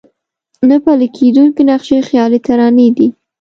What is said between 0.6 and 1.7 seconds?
نه پلي کېدونکي